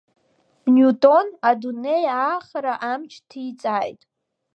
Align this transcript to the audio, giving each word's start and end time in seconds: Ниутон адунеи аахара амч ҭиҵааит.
Ниутон 0.73 1.27
адунеи 1.49 2.05
аахара 2.23 2.73
амч 2.91 3.11
ҭиҵааит. 3.29 4.01